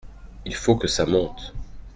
Il 0.45 0.55
faut 0.55 0.77
que 0.77 0.87
ça 0.87 1.05
monte. 1.05 1.53